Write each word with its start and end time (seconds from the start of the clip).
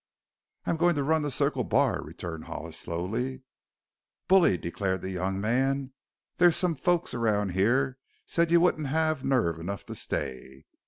"I 0.65 0.71
am 0.71 0.77
going 0.77 0.95
to 0.95 1.03
run 1.03 1.21
the 1.21 1.29
Circle 1.29 1.63
Bar," 1.63 2.01
returned 2.03 2.45
Hollis 2.45 2.75
slowly. 2.75 3.43
"Bully!" 4.27 4.57
declared 4.57 5.01
the 5.03 5.11
young 5.11 5.39
man. 5.39 5.93
"There's 6.37 6.55
some 6.55 6.73
folks 6.73 7.13
around 7.13 7.49
here 7.49 7.99
said 8.25 8.49
you 8.49 8.61
wouldn't 8.61 8.87
have 8.87 9.23
nerve 9.23 9.59
enough 9.59 9.85
to 9.85 9.93
stay." 9.93 10.65